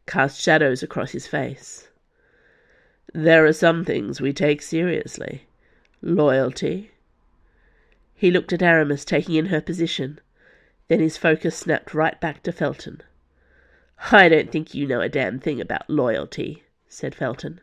cast 0.06 0.42
shadows 0.42 0.84
across 0.84 1.12
his 1.12 1.28
face. 1.28 1.88
There 3.14 3.46
are 3.46 3.54
some 3.54 3.86
things 3.86 4.20
we 4.20 4.34
take 4.34 4.62
seriously. 4.62 5.48
Loyalty. 6.02 6.92
He 8.20 8.32
looked 8.32 8.52
at 8.52 8.64
Aramis, 8.64 9.06
taking 9.06 9.36
in 9.36 9.46
her 9.46 9.62
position. 9.62 10.20
Then 10.88 11.00
his 11.00 11.18
focus 11.18 11.56
snapped 11.56 11.94
right 11.94 12.20
back 12.20 12.42
to 12.44 12.52
Felton. 12.52 13.02
I 14.12 14.28
don't 14.28 14.52
think 14.52 14.74
you 14.74 14.88
know 14.88 15.02
a 15.02 15.08
damn 15.08 15.40
thing 15.40 15.62
about 15.62 15.88
loyalty, 15.88 16.64
said 16.88 17.14
Felton. 17.14 17.62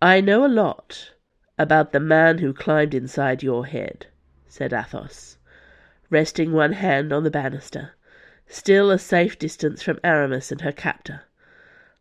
I 0.00 0.20
know 0.20 0.44
a 0.44 0.48
lot 0.48 1.12
about 1.56 1.92
the 1.92 2.00
man 2.00 2.38
who 2.38 2.52
climbed 2.52 2.94
inside 2.94 3.44
your 3.44 3.66
head, 3.66 4.08
said 4.48 4.72
Athos, 4.72 5.38
resting 6.10 6.52
one 6.52 6.72
hand 6.72 7.12
on 7.12 7.22
the 7.22 7.30
banister, 7.30 7.92
still 8.48 8.90
a 8.90 8.98
safe 8.98 9.38
distance 9.38 9.82
from 9.82 10.00
Aramis 10.02 10.50
and 10.50 10.62
her 10.62 10.72
captor. 10.72 11.22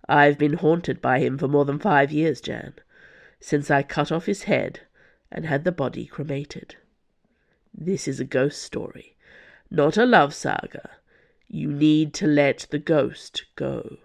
I've 0.09 0.39
been 0.39 0.53
haunted 0.53 0.99
by 1.03 1.19
him 1.19 1.37
for 1.37 1.47
more 1.47 1.65
than 1.65 1.77
five 1.77 2.11
years, 2.11 2.41
Jan, 2.41 2.73
since 3.39 3.69
I 3.69 3.83
cut 3.83 4.11
off 4.11 4.25
his 4.25 4.43
head 4.43 4.79
and 5.31 5.45
had 5.45 5.65
the 5.65 5.71
body 5.71 6.07
cremated. 6.07 6.77
This 7.73 8.07
is 8.07 8.19
a 8.19 8.25
ghost 8.25 8.61
story, 8.61 9.15
not 9.69 9.97
a 9.97 10.05
love 10.05 10.33
saga, 10.33 10.89
you 11.47 11.71
need 11.71 12.13
to 12.15 12.27
let 12.27 12.67
the 12.69 12.79
ghost 12.79 13.43
go. 13.55 13.97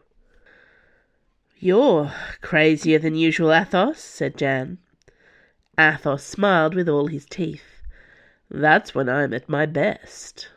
You're 1.58 2.12
crazier 2.42 2.98
than 2.98 3.14
usual, 3.14 3.52
Athos, 3.52 3.98
said 3.98 4.36
Jan. 4.36 4.78
Athos 5.78 6.22
smiled 6.22 6.74
with 6.74 6.88
all 6.88 7.06
his 7.06 7.24
teeth. 7.24 7.82
That's 8.50 8.94
when 8.94 9.08
I'm 9.08 9.32
at 9.32 9.48
my 9.48 9.64
best. 9.66 10.48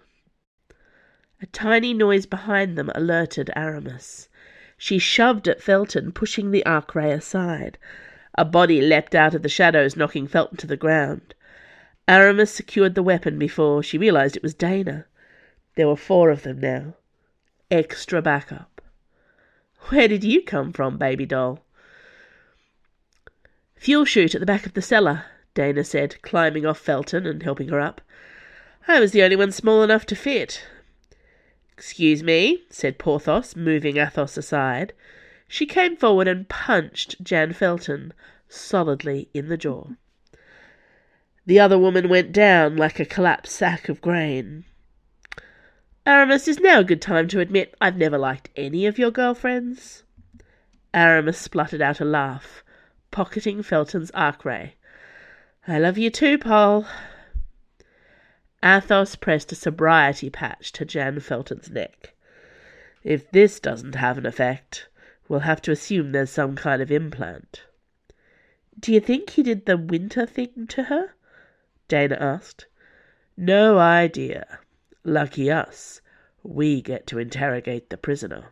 A 1.42 1.46
tiny 1.46 1.94
noise 1.94 2.26
behind 2.26 2.78
them 2.78 2.92
alerted 2.94 3.50
Aramis. 3.56 4.30
She 4.78 5.00
shoved 5.00 5.48
at 5.48 5.62
Felton, 5.62 6.12
pushing 6.12 6.52
the 6.52 6.66
arc 6.66 6.96
ray 6.96 7.12
aside. 7.12 7.78
A 8.36 8.46
body 8.46 8.82
leapt 8.82 9.16
out 9.16 9.34
of 9.34 9.42
the 9.42 9.50
shadows, 9.50 9.96
knocking 9.96 10.28
Felton 10.28 10.58
to 10.58 10.68
the 10.68 10.78
ground. 10.78 11.34
Aramis 12.10 12.50
secured 12.50 12.96
the 12.96 13.04
weapon 13.04 13.38
before 13.38 13.84
she 13.84 13.96
realized 13.96 14.36
it 14.36 14.42
was 14.42 14.56
Dana. 14.56 15.06
There 15.76 15.88
were 15.88 15.96
four 15.96 16.32
of 16.32 16.42
them 16.42 16.60
now. 16.60 16.96
Extra 17.70 18.20
backup. 18.20 18.82
Where 19.90 20.08
did 20.08 20.24
you 20.24 20.42
come 20.42 20.74
from, 20.74 20.98
baby 20.98 21.28
doll? 21.28 21.64
Fuel 23.76 24.06
chute 24.06 24.34
at 24.34 24.40
the 24.40 24.48
back 24.48 24.66
of 24.66 24.74
the 24.74 24.82
cellar, 24.82 25.26
Dana 25.54 25.84
said, 25.84 26.20
climbing 26.24 26.66
off 26.66 26.80
Felton 26.80 27.28
and 27.28 27.44
helping 27.44 27.70
her 27.70 27.80
up. 27.80 28.02
I 28.88 29.00
was 29.00 29.12
the 29.12 29.22
only 29.22 29.36
one 29.36 29.52
small 29.52 29.84
enough 29.84 30.08
to 30.08 30.16
fit. 30.16 30.66
Excuse 31.74 32.24
me, 32.24 32.64
said 32.72 32.98
Porthos, 32.98 33.56
moving 33.56 33.98
Athos 33.98 34.36
aside. 34.36 34.94
She 35.48 35.68
came 35.68 35.96
forward 35.96 36.28
and 36.28 36.50
punched 36.50 37.24
Jan 37.24 37.54
Felton 37.54 38.14
solidly 38.48 39.30
in 39.32 39.48
the 39.48 39.58
jaw. 39.58 39.90
The 41.50 41.60
other 41.60 41.80
woman 41.80 42.10
went 42.10 42.32
down 42.32 42.78
like 42.78 43.00
a 43.00 43.06
collapsed 43.06 43.56
sack 43.56 43.90
of 43.90 44.02
grain. 44.02 44.66
Aramis, 46.06 46.48
is 46.48 46.60
now 46.60 46.82
a 46.82 46.84
good 46.84 47.02
time 47.02 47.28
to 47.30 47.40
admit 47.40 47.74
I've 47.82 47.98
never 47.98 48.20
liked 48.20 48.52
any 48.56 48.86
of 48.86 49.00
your 49.00 49.10
girlfriends? 49.10 50.04
Aramis 50.94 51.40
spluttered 51.40 51.82
out 51.82 52.00
a 52.00 52.06
laugh, 52.06 52.64
pocketing 53.10 53.64
Felton's 53.64 54.12
arc 54.12 54.46
ray. 54.46 54.76
I 55.68 55.80
love 55.80 55.98
you 55.98 56.12
too, 56.12 56.38
Paul. 56.38 56.86
Athos 58.64 59.16
pressed 59.16 59.52
a 59.52 59.56
sobriety 59.56 60.30
patch 60.30 60.72
to 60.74 60.86
Jan 60.86 61.20
Felton's 61.20 61.72
neck. 61.72 62.14
If 63.04 63.32
this 63.32 63.60
doesn't 63.60 63.96
have 63.96 64.20
an 64.20 64.28
effect, 64.28 64.88
we'll 65.28 65.40
have 65.40 65.64
to 65.64 65.72
assume 65.72 66.12
there's 66.12 66.30
some 66.30 66.56
kind 66.56 66.80
of 66.80 66.92
implant. 66.92 67.64
Do 68.80 68.94
you 68.94 69.00
think 69.00 69.32
he 69.32 69.42
did 69.42 69.66
the 69.66 69.78
winter 69.78 70.28
thing 70.28 70.68
to 70.68 70.84
her? 70.84 71.16
Dana 71.90 72.16
asked. 72.22 72.68
No 73.36 73.78
idea. 73.78 74.60
Lucky 75.04 75.52
us. 75.52 76.00
We 76.44 76.82
get 76.82 77.06
to 77.08 77.20
interrogate 77.20 77.90
the 77.90 77.98
prisoner. 77.98 78.46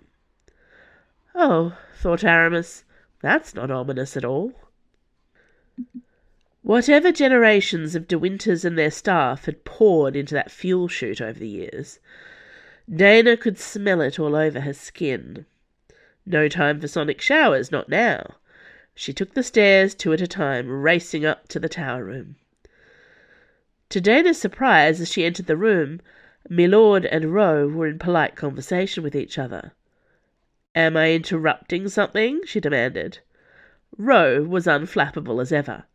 Oh, 1.34 1.78
thought 1.96 2.24
Aramis, 2.24 2.84
that's 3.22 3.54
not 3.56 3.72
ominous 3.72 4.18
at 4.18 4.26
all. 4.26 4.54
Whatever 6.64 7.12
generations 7.12 7.96
of 7.96 8.08
De 8.08 8.18
Winters 8.18 8.66
and 8.66 8.78
their 8.78 8.92
staff 8.92 9.46
had 9.46 9.64
poured 9.64 10.16
into 10.16 10.34
that 10.34 10.52
fuel 10.52 10.88
chute 10.88 11.22
over 11.22 11.40
the 11.40 11.48
years, 11.48 12.00
Dana 12.94 13.38
could 13.38 13.60
smell 13.60 14.02
it 14.02 14.20
all 14.20 14.36
over 14.36 14.62
her 14.62 14.74
skin. 14.74 15.46
No 16.26 16.50
time 16.50 16.82
for 16.82 16.88
sonic 16.88 17.22
showers, 17.22 17.72
not 17.72 17.88
now. 17.88 18.36
She 18.96 19.14
took 19.14 19.36
the 19.36 19.44
stairs 19.44 19.94
two 19.94 20.12
at 20.12 20.22
a 20.22 20.28
time, 20.28 20.70
racing 20.70 21.24
up 21.24 21.48
to 21.50 21.60
the 21.60 21.70
tower 21.70 22.04
room. 22.04 22.36
To 23.90 24.02
Dana's 24.02 24.38
surprise, 24.38 25.00
as 25.00 25.10
she 25.10 25.24
entered 25.24 25.46
the 25.46 25.56
room, 25.56 26.02
Milord 26.50 27.06
and 27.06 27.34
Ro 27.34 27.70
were 27.70 27.88
in 27.88 27.98
polite 27.98 28.36
conversation 28.36 29.02
with 29.02 29.16
each 29.16 29.38
other. 29.38 29.72
Am 30.76 30.98
I 30.98 31.14
interrupting 31.14 31.88
something? 31.88 32.42
she 32.46 32.60
demanded. 32.60 33.20
Ro 33.98 34.44
was 34.44 34.68
unflappable 34.68 35.42
as 35.42 35.54
ever. 35.54 35.86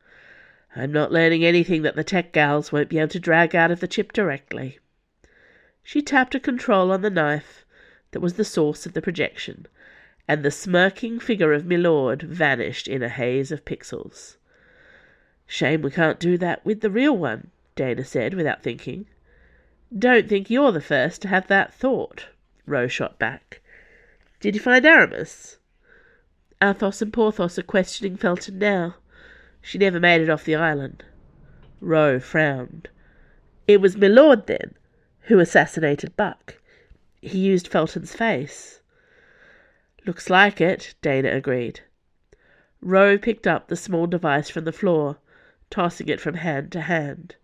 I'm 0.74 0.90
not 0.90 1.12
learning 1.12 1.44
anything 1.44 1.82
that 1.82 1.94
the 1.94 2.02
tech 2.02 2.32
gals 2.32 2.72
won't 2.72 2.88
be 2.88 2.98
able 2.98 3.08
to 3.08 3.20
drag 3.20 3.54
out 3.54 3.70
of 3.70 3.80
the 3.80 3.86
chip 3.86 4.14
directly. 4.14 4.78
She 5.82 6.00
tapped 6.00 6.34
a 6.34 6.40
control 6.40 6.90
on 6.90 7.02
the 7.02 7.10
knife 7.10 7.66
that 8.12 8.20
was 8.20 8.34
the 8.34 8.44
source 8.44 8.86
of 8.86 8.94
the 8.94 9.02
projection, 9.02 9.66
and 10.26 10.42
the 10.42 10.50
smirking 10.50 11.20
figure 11.20 11.52
of 11.52 11.66
Milord 11.66 12.22
vanished 12.22 12.88
in 12.88 13.02
a 13.02 13.10
haze 13.10 13.52
of 13.52 13.66
pixels. 13.66 14.38
Shame 15.46 15.82
we 15.82 15.90
can't 15.90 16.18
do 16.18 16.38
that 16.38 16.64
with 16.64 16.80
the 16.80 16.90
real 16.90 17.16
one, 17.16 17.50
Dana 17.74 18.04
said 18.04 18.34
without 18.34 18.62
thinking. 18.62 19.06
Don't 19.96 20.28
think 20.28 20.50
you're 20.50 20.72
the 20.72 20.80
first 20.80 21.22
to 21.22 21.28
have 21.28 21.46
that 21.48 21.74
thought, 21.74 22.26
Ro 22.66 22.88
shot 22.88 23.18
back. 23.18 23.60
Did 24.40 24.54
you 24.54 24.60
find 24.60 24.84
Aramis? 24.84 25.58
Athos 26.62 27.02
and 27.02 27.12
Porthos 27.12 27.58
are 27.58 27.62
questioning 27.62 28.16
Felton 28.16 28.58
now. 28.58 28.96
She 29.60 29.78
never 29.78 30.00
made 30.00 30.20
it 30.20 30.30
off 30.30 30.44
the 30.44 30.54
island. 30.54 31.04
Ro 31.80 32.20
frowned. 32.20 32.88
It 33.68 33.80
was 33.80 33.96
Milord, 33.96 34.46
then, 34.46 34.74
who 35.22 35.38
assassinated 35.38 36.16
Buck. 36.16 36.56
He 37.20 37.38
used 37.38 37.68
Felton's 37.68 38.14
face. 38.14 38.80
Looks 40.04 40.28
like 40.28 40.60
it, 40.60 40.94
Dana 41.02 41.30
agreed. 41.30 41.80
Ro 42.80 43.18
picked 43.18 43.46
up 43.46 43.68
the 43.68 43.76
small 43.76 44.06
device 44.06 44.50
from 44.50 44.64
the 44.64 44.72
floor, 44.72 45.18
tossing 45.70 46.08
it 46.08 46.20
from 46.20 46.34
hand 46.34 46.72
to 46.72 46.80
hand. 46.80 47.36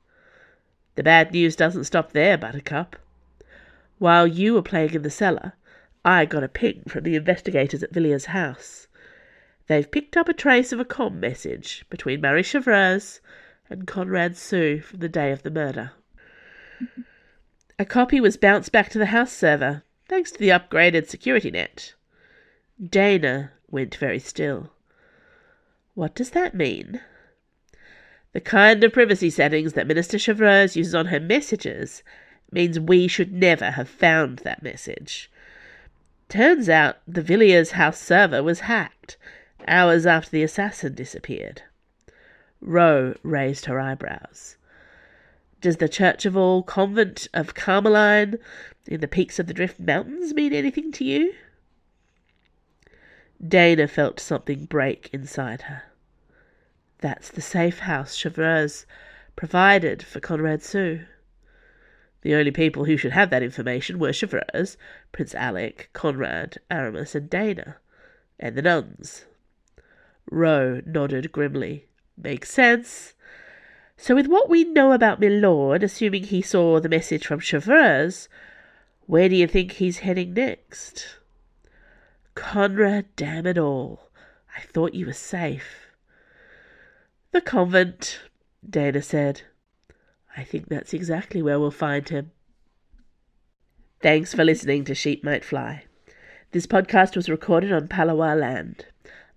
The 0.98 1.04
bad 1.04 1.30
news 1.30 1.54
doesn't 1.54 1.84
stop 1.84 2.10
there, 2.10 2.36
Buttercup. 2.36 2.96
While 3.98 4.26
you 4.26 4.54
were 4.54 4.62
playing 4.62 4.94
in 4.94 5.02
the 5.02 5.10
cellar, 5.10 5.52
I 6.04 6.24
got 6.24 6.42
a 6.42 6.48
ping 6.48 6.82
from 6.88 7.04
the 7.04 7.14
investigators 7.14 7.84
at 7.84 7.92
Villiers' 7.92 8.24
house. 8.24 8.88
They've 9.68 9.88
picked 9.88 10.16
up 10.16 10.28
a 10.28 10.32
trace 10.32 10.72
of 10.72 10.80
a 10.80 10.84
com 10.84 11.20
message 11.20 11.86
between 11.88 12.20
Marie 12.20 12.42
Chevreuse 12.42 13.20
and 13.70 13.86
Conrad 13.86 14.36
Sue 14.36 14.80
from 14.80 14.98
the 14.98 15.08
day 15.08 15.30
of 15.30 15.44
the 15.44 15.52
murder. 15.52 15.92
A 17.78 17.84
copy 17.84 18.20
was 18.20 18.36
bounced 18.36 18.72
back 18.72 18.90
to 18.90 18.98
the 18.98 19.06
house 19.06 19.32
server, 19.32 19.84
thanks 20.08 20.32
to 20.32 20.38
the 20.40 20.48
upgraded 20.48 21.06
security 21.06 21.52
net. 21.52 21.94
Dana 22.84 23.52
went 23.70 23.94
very 23.94 24.18
still. 24.18 24.72
What 25.94 26.16
does 26.16 26.30
that 26.30 26.56
mean? 26.56 27.00
The 28.38 28.44
kind 28.44 28.84
of 28.84 28.92
privacy 28.92 29.30
settings 29.30 29.72
that 29.72 29.88
Minister 29.88 30.16
Chevreuse 30.16 30.76
uses 30.76 30.94
on 30.94 31.06
her 31.06 31.18
messages 31.18 32.04
means 32.52 32.78
we 32.78 33.08
should 33.08 33.32
never 33.32 33.72
have 33.72 33.88
found 33.88 34.38
that 34.44 34.62
message. 34.62 35.28
Turns 36.28 36.68
out 36.68 36.98
the 37.04 37.20
Villiers 37.20 37.72
house 37.72 38.00
server 38.00 38.40
was 38.40 38.60
hacked 38.60 39.16
hours 39.66 40.06
after 40.06 40.30
the 40.30 40.44
assassin 40.44 40.94
disappeared. 40.94 41.62
Ro 42.60 43.16
raised 43.24 43.64
her 43.64 43.80
eyebrows. 43.80 44.56
Does 45.60 45.78
the 45.78 45.88
Church 45.88 46.24
of 46.24 46.36
All 46.36 46.62
Convent 46.62 47.26
of 47.34 47.54
Carmeline 47.54 48.38
in 48.86 49.00
the 49.00 49.08
peaks 49.08 49.40
of 49.40 49.48
the 49.48 49.52
Drift 49.52 49.80
Mountains 49.80 50.32
mean 50.32 50.52
anything 50.52 50.92
to 50.92 51.04
you? 51.04 51.34
Dana 53.44 53.88
felt 53.88 54.20
something 54.20 54.66
break 54.66 55.10
inside 55.12 55.62
her. 55.62 55.82
That's 57.00 57.30
the 57.30 57.40
safe 57.40 57.80
house 57.80 58.16
Chevreuse 58.16 58.84
provided 59.36 60.02
for 60.02 60.18
Conrad 60.18 60.62
Sue. 60.62 61.06
The 62.22 62.34
only 62.34 62.50
people 62.50 62.86
who 62.86 62.96
should 62.96 63.12
have 63.12 63.30
that 63.30 63.42
information 63.42 64.00
were 64.00 64.12
Chevreuse, 64.12 64.76
Prince 65.12 65.34
Alec, 65.34 65.90
Conrad, 65.92 66.58
Aramis, 66.68 67.14
and 67.14 67.30
Dana, 67.30 67.76
and 68.40 68.56
the 68.56 68.62
nuns. 68.62 69.26
Ro 70.28 70.82
nodded 70.84 71.30
grimly. 71.30 71.86
Makes 72.16 72.50
sense. 72.50 73.14
So, 73.96 74.16
with 74.16 74.26
what 74.26 74.48
we 74.48 74.64
know 74.64 74.90
about 74.90 75.20
Milord, 75.20 75.84
assuming 75.84 76.24
he 76.24 76.42
saw 76.42 76.80
the 76.80 76.88
message 76.88 77.24
from 77.24 77.38
Chevreuse, 77.38 78.28
where 79.06 79.28
do 79.28 79.36
you 79.36 79.46
think 79.46 79.72
he's 79.72 79.98
heading 79.98 80.34
next? 80.34 81.18
Conrad, 82.34 83.06
damn 83.14 83.46
it 83.46 83.56
all. 83.56 84.10
I 84.56 84.60
thought 84.62 84.94
you 84.94 85.06
were 85.06 85.12
safe. 85.12 85.87
The 87.30 87.40
convent, 87.42 88.20
Dana 88.68 89.02
said. 89.02 89.42
I 90.36 90.44
think 90.44 90.68
that's 90.68 90.94
exactly 90.94 91.42
where 91.42 91.60
we'll 91.60 91.70
find 91.70 92.08
him. 92.08 92.30
Thanks 94.00 94.32
for 94.32 94.44
listening 94.44 94.84
to 94.84 94.94
Sheep 94.94 95.22
Might 95.22 95.44
Fly. 95.44 95.84
This 96.52 96.66
podcast 96.66 97.16
was 97.16 97.28
recorded 97.28 97.70
on 97.70 97.88
Palawa 97.88 98.38
land. 98.38 98.86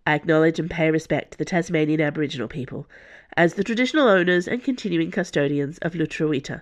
I 0.07 0.15
acknowledge 0.15 0.57
and 0.57 0.69
pay 0.69 0.89
respect 0.89 1.31
to 1.31 1.37
the 1.37 1.45
Tasmanian 1.45 1.99
Aboriginal 1.99 2.47
people 2.47 2.87
as 3.35 3.55
the 3.55 3.63
traditional 3.63 4.07
owners 4.07 4.47
and 4.47 4.63
continuing 4.63 5.11
custodians 5.11 5.77
of 5.79 5.93
Lutruwita, 5.93 6.61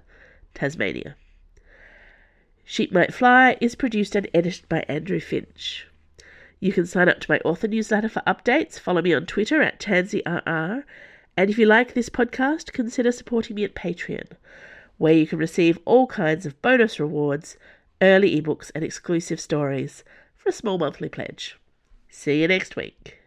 Tasmania. 0.56 1.16
Sheep 2.66 2.92
Might 2.92 3.14
Fly 3.14 3.56
is 3.62 3.76
produced 3.76 4.16
and 4.16 4.28
edited 4.34 4.68
by 4.68 4.84
Andrew 4.88 5.20
Finch. 5.20 5.88
You 6.60 6.74
can 6.74 6.86
sign 6.88 7.08
up 7.08 7.20
to 7.22 7.32
my 7.32 7.40
author 7.46 7.68
newsletter 7.68 8.10
for 8.10 8.24
updates. 8.26 8.80
Follow 8.80 9.02
me 9.02 9.14
on 9.14 9.26
Twitter 9.26 9.62
at 9.62 9.80
TansyRR. 9.80 10.84
And 11.40 11.50
if 11.50 11.58
you 11.58 11.68
like 11.68 11.94
this 11.94 12.10
podcast, 12.10 12.74
consider 12.74 13.14
supporting 13.14 13.56
me 13.56 13.64
at 13.64 13.74
Patreon, 13.74 14.32
where 14.98 15.14
you 15.14 15.26
can 15.26 15.40
receive 15.40 15.80
all 15.86 16.06
kinds 16.06 16.46
of 16.46 16.62
bonus 16.62 17.00
rewards, 17.00 17.56
early 18.02 18.42
ebooks, 18.42 18.72
and 18.76 18.84
exclusive 18.84 19.40
stories 19.40 20.04
for 20.36 20.50
a 20.50 20.52
small 20.52 20.78
monthly 20.78 21.08
pledge. 21.08 21.58
See 22.10 22.42
you 22.42 22.50
next 22.50 22.76
week. 22.76 23.20